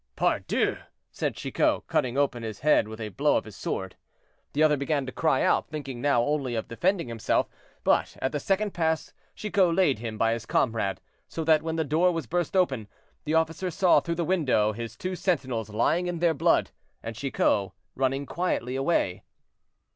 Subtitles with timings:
[0.15, 0.77] "Pardieu!"
[1.11, 3.95] said Chicot, cutting open his head with a blow of his sword.
[4.53, 7.47] The other began to cry out, thinking now only of defending himself,
[7.83, 11.83] but, at the second pass, Chicot laid him by his comrade; so that when the
[11.83, 12.87] door was burst open,
[13.25, 16.71] the officer saw through the window his two sentinels lying in their blood,
[17.03, 19.21] and Chicot running quietly away.